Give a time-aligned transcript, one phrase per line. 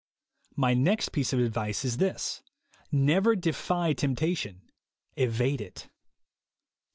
[0.55, 2.41] My next piece of advice is this:
[2.91, 4.63] Never defy temptation—
[5.25, 5.89] evade it.